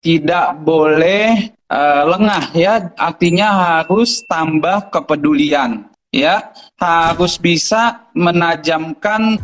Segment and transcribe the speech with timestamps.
[0.00, 3.48] tidak boleh uh, lengah ya, artinya
[3.84, 9.36] harus tambah kepedulian ya, harus bisa menajamkan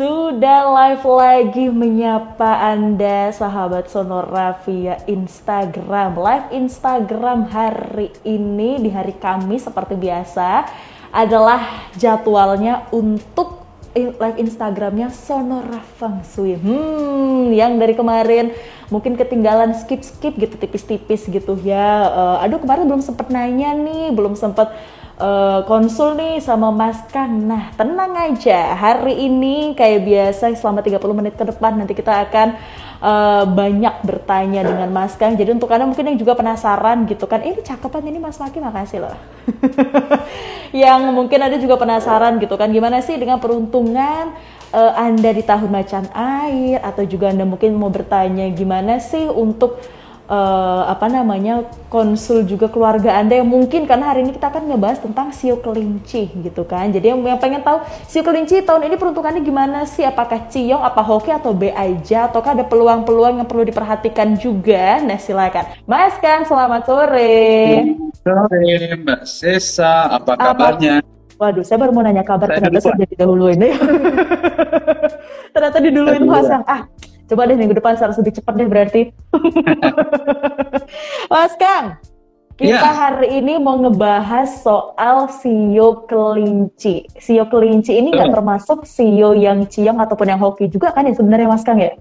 [0.00, 6.16] Sudah live lagi menyapa Anda sahabat Sonora via Instagram.
[6.16, 10.64] Live Instagram hari ini di hari Kamis seperti biasa
[11.10, 13.60] adalah jadwalnya untuk
[13.94, 16.54] live Instagramnya Sonora Feng Shui.
[16.54, 18.54] Hmm, yang dari kemarin
[18.90, 22.10] mungkin ketinggalan skip-skip gitu tipis-tipis gitu ya.
[22.10, 24.68] Uh, aduh kemarin belum sempet nanya nih, belum sempet
[25.20, 27.46] uh, konsul nih sama Mas Kang.
[27.46, 28.74] Nah, tenang aja.
[28.74, 32.58] Hari ini kayak biasa selama 30 menit ke depan nanti kita akan
[33.04, 35.36] uh, banyak bertanya dengan Mas Kang.
[35.36, 39.06] Jadi untuk Anda mungkin yang juga penasaran gitu kan, ini cakepan ini Mas Maki makasih
[39.06, 39.16] loh.
[40.82, 44.34] yang mungkin ada juga penasaran gitu kan, gimana sih dengan peruntungan
[44.74, 49.82] uh, Anda di tahun macan air atau juga Anda mungkin mau bertanya gimana sih untuk
[50.30, 55.02] uh, apa namanya konsul juga keluarga anda yang mungkin karena hari ini kita akan ngebahas
[55.02, 56.94] tentang sio kelinci gitu kan.
[56.94, 60.06] Jadi yang, yang pengen tahu sio kelinci tahun ini peruntukannya gimana sih?
[60.06, 65.02] Apakah ciong apa hoki atau b aja ataukah ada peluang-peluang yang perlu diperhatikan juga?
[65.02, 65.66] Nah silakan.
[65.84, 67.42] Mas kan selamat sore.
[68.22, 70.14] Sore mbak Sesa.
[70.14, 71.02] Apa kabarnya?
[71.02, 71.19] apa?
[71.40, 73.72] Waduh, saya baru mau nanya kabar saya ternyata sudah didahuluin ya.
[75.56, 76.84] ternyata diduluin Mas Ah,
[77.30, 79.02] Coba deh minggu depan harus lebih cepat deh berarti.
[81.32, 81.94] Mas Kang,
[82.58, 82.90] kita yeah.
[82.90, 87.06] hari ini mau ngebahas soal sio kelinci.
[87.22, 88.34] Sio kelinci ini nggak uh.
[88.34, 91.94] termasuk sio yang ciong ataupun yang hoki juga kan ya sebenarnya Mas Kang ya?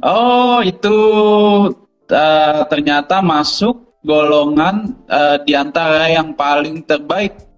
[0.00, 0.96] Oh itu
[2.08, 7.49] uh, ternyata masuk golongan uh, di antara yang paling terbaik.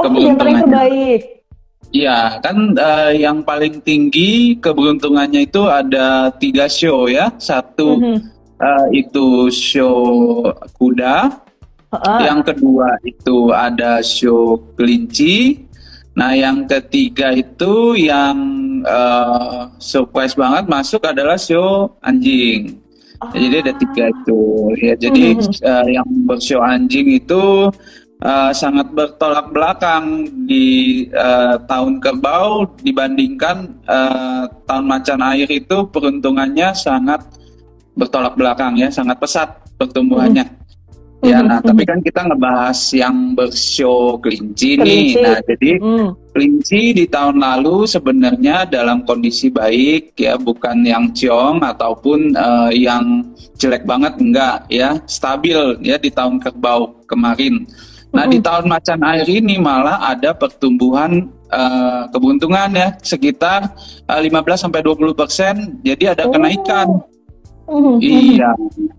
[0.00, 1.42] Oh, yang paling terbaik.
[1.92, 7.28] Iya, kan uh, yang paling tinggi keberuntungannya itu ada tiga show ya.
[7.36, 8.16] Satu mm -hmm.
[8.56, 10.00] uh, itu show
[10.80, 11.28] kuda,
[11.92, 15.68] uh yang kedua itu ada show kelinci,
[16.16, 18.40] nah yang ketiga itu yang
[18.88, 22.80] uh, surprise banget masuk adalah show anjing.
[23.20, 24.40] Uh Jadi ada tiga itu
[24.80, 24.96] ya.
[24.96, 25.60] Jadi mm -hmm.
[25.60, 27.68] uh, yang bershow anjing itu
[28.22, 36.72] uh, sangat bertolak belakang di uh, tahun kerbau dibandingkan uh, tahun macan air itu peruntungannya
[36.72, 37.26] sangat
[37.92, 40.46] bertolak belakang ya, sangat pesat pertumbuhannya.
[40.48, 40.60] Hmm.
[41.22, 45.14] Ya, nah tapi kan kita ngebahas yang bershow kelinci, kelinci.
[45.14, 45.22] nih.
[45.22, 46.08] Nah, jadi hmm.
[46.34, 53.22] kelinci di tahun lalu sebenarnya dalam kondisi baik ya, bukan yang ciong ataupun uh, yang
[53.54, 57.70] jelek banget enggak ya, stabil ya di tahun kerbau kemarin.
[58.12, 63.72] Nah, di tahun macan air ini malah ada pertumbuhan uh, keberuntungan ya sekitar
[64.04, 65.54] uh, 15 sampai 20 persen.
[65.80, 67.00] Jadi ada kenaikan.
[67.64, 67.96] Oh.
[67.96, 68.52] Iya.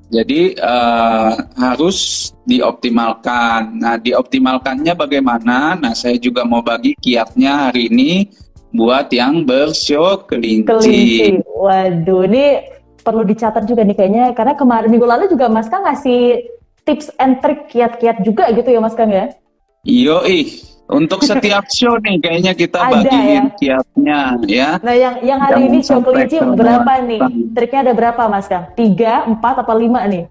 [0.09, 1.29] Jadi uh,
[1.61, 3.77] harus dioptimalkan.
[3.77, 5.77] Nah, dioptimalkannya bagaimana?
[5.77, 8.33] Nah, saya juga mau bagi kiatnya hari ini
[8.73, 10.65] buat yang bershow kelinci.
[10.65, 11.37] kelinci.
[11.45, 12.45] Waduh, ini
[13.05, 16.49] perlu dicatat juga nih kayaknya karena kemarin minggu lalu juga Mas Kang ngasih
[16.83, 19.31] tips and trick kiat-kiat juga gitu ya Mas Kang ya?
[19.83, 23.43] Iyo ih, untuk setiap show nih kayaknya kita ada, bagiin ya?
[23.59, 24.69] kiatnya ya.
[24.79, 27.21] Nah yang yang hari yang ini show kelinci berapa nih?
[27.55, 28.71] Triknya ada berapa Mas Kang?
[28.75, 30.27] Tiga, empat, apa lima nih?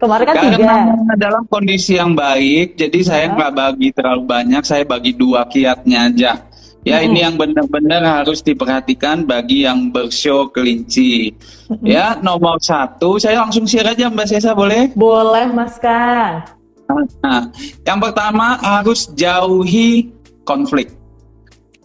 [0.00, 0.76] Kemarin kan Karena tiga.
[1.20, 6.32] dalam kondisi yang baik, jadi saya nggak bagi terlalu banyak, saya bagi dua kiatnya aja.
[6.80, 7.06] Ya hmm.
[7.12, 11.36] ini yang benar-benar harus diperhatikan bagi yang bershow kelinci.
[11.68, 11.84] Hmm.
[11.84, 14.88] Ya nomor satu, saya langsung share aja Mbak Sesa boleh?
[14.96, 16.48] Boleh Mas Kang.
[17.22, 17.46] Nah,
[17.86, 20.10] yang pertama harus jauhi
[20.42, 20.90] konflik.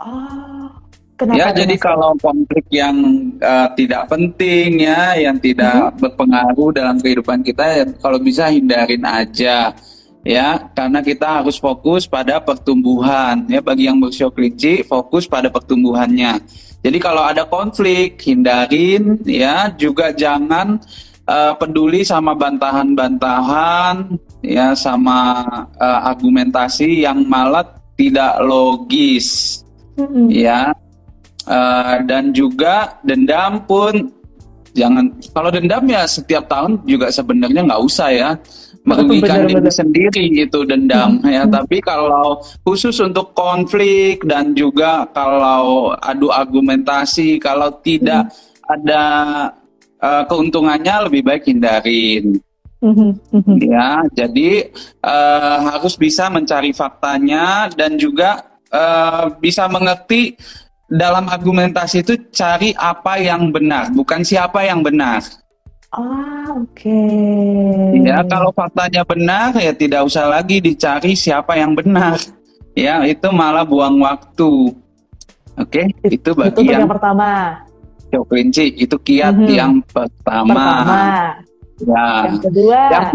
[0.01, 0.71] Oh,
[1.19, 1.37] kenapa?
[1.37, 6.07] Ya jadi kalau konflik yang uh, tidak penting ya, yang tidak hmm.
[6.07, 9.75] berpengaruh dalam kehidupan kita, ya, kalau bisa hindarin aja
[10.25, 13.45] ya karena kita harus fokus pada pertumbuhan.
[13.45, 16.41] Ya bagi yang bersio kelinci fokus pada pertumbuhannya.
[16.81, 20.81] Jadi kalau ada konflik hindarin ya juga jangan
[21.29, 25.45] uh, peduli sama bantahan-bantahan ya sama
[25.77, 27.63] uh, argumentasi yang malah
[27.95, 29.61] tidak logis.
[29.95, 30.27] Mm-hmm.
[30.27, 30.75] ya
[31.47, 34.11] uh, dan juga dendam pun
[34.75, 35.07] jangan.
[35.31, 38.29] Kalau dendam ya setiap tahun juga sebenarnya nggak usah ya
[38.85, 41.27] merugikan diri sendiri itu dendam hmm.
[41.27, 48.73] ya tapi kalau khusus untuk konflik dan juga kalau adu argumentasi kalau tidak hmm.
[48.77, 49.03] ada
[49.99, 52.37] uh, keuntungannya lebih baik hindarin
[52.85, 53.57] hmm.
[53.59, 54.69] ya jadi
[55.01, 60.37] uh, harus bisa mencari faktanya dan juga uh, bisa mengerti
[60.85, 65.25] dalam argumentasi itu cari apa yang benar, bukan siapa yang benar.
[65.95, 66.75] Ah, oke.
[66.75, 68.03] Okay.
[68.03, 72.19] Ya, kalau faktanya benar ya tidak usah lagi dicari siapa yang benar.
[72.75, 74.75] Ya, itu malah buang waktu.
[75.55, 76.11] Oke, okay?
[76.11, 77.55] itu bagi itu yang, pertama.
[78.11, 79.55] Show kelinci itu kiat mm -hmm.
[79.55, 80.51] yang pertama.
[80.51, 80.99] Pertama.
[81.79, 82.07] Ya.
[82.27, 82.79] Yang kedua.
[82.91, 83.05] Yang,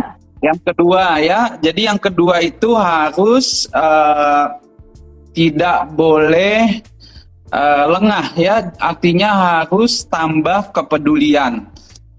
[0.40, 4.56] yang kedua ya, jadi yang kedua itu harus uh,
[5.36, 6.80] tidak boleh
[7.52, 11.68] uh, lengah ya, artinya harus tambah kepedulian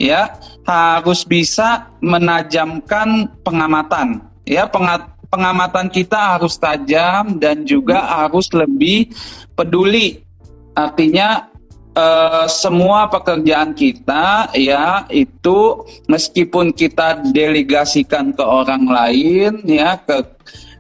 [0.02, 0.34] ya,
[0.66, 9.14] harus bisa menajamkan pengamatan ya, pengat pengamatan kita harus tajam dan juga harus lebih
[9.56, 10.20] peduli.
[10.76, 11.48] Artinya
[11.96, 20.20] uh, semua pekerjaan kita ya itu meskipun kita delegasikan ke orang lain ya ke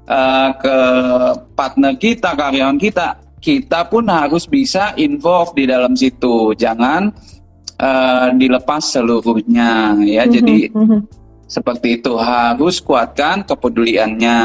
[0.07, 0.77] uh, ke
[1.55, 6.51] partner kita, karyawan kita, kita pun harus bisa involve di dalam situ.
[6.59, 7.11] Jangan
[7.81, 10.23] uh, dilepas seluruhnya ya.
[10.23, 10.35] Mm -hmm.
[10.37, 10.99] Jadi mm -hmm.
[11.49, 14.39] seperti itu harus kuatkan kepeduliannya.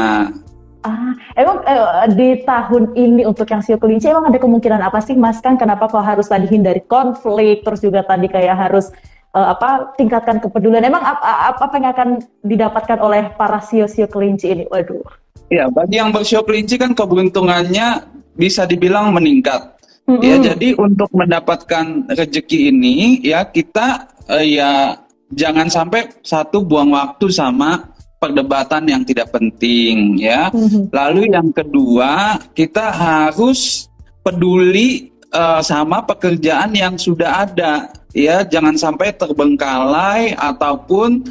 [0.87, 5.19] Ah, emang eh, di tahun ini untuk yang siu kelinci emang ada kemungkinan apa sih
[5.19, 8.87] Mas kan kenapa kok harus tadi hindari konflik terus juga tadi kayak harus
[9.35, 12.09] uh, apa tingkatkan kepedulian emang apa, apa yang akan
[12.45, 14.63] didapatkan oleh para sio-sio kelinci ini?
[14.69, 15.03] Waduh.
[15.47, 18.03] Ya, bagi yang bersio kelinci kan keberuntungannya
[18.35, 19.76] bisa dibilang meningkat.
[20.07, 20.23] Mm-hmm.
[20.23, 24.95] Ya, jadi untuk mendapatkan rezeki ini ya kita uh, ya
[25.35, 30.47] jangan sampai satu buang waktu sama perdebatan yang tidak penting ya.
[30.47, 30.95] Mm-hmm.
[30.95, 33.91] Lalu yang kedua, kita harus
[34.23, 41.27] peduli uh, sama pekerjaan yang sudah ada ya, jangan sampai terbengkalai ataupun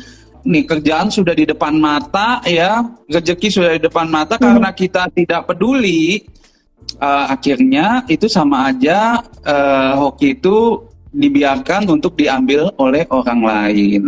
[0.46, 4.44] nih kerjaan sudah di depan mata ya, rezeki sudah di depan mata hmm.
[4.44, 6.22] karena kita tidak peduli
[7.00, 10.84] uh, akhirnya itu sama aja uh, hoki itu
[11.16, 14.02] dibiarkan untuk diambil oleh orang lain.